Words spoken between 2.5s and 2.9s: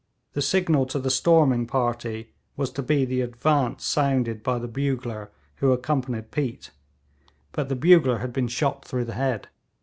was to